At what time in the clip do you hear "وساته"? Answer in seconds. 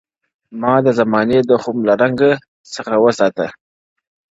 3.05-3.45